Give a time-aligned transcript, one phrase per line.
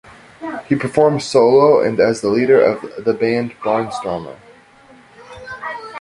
[0.67, 4.35] He performs solo and as the leader of the band Barnstormer.